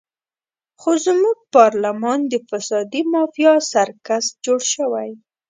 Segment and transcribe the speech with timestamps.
[0.79, 5.09] خو زموږ پارلمان د فسادي مافیا سرکس جوړ شوی.